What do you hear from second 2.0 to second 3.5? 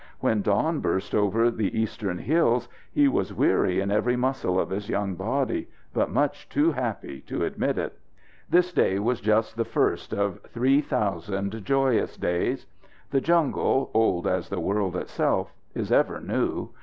hills, he was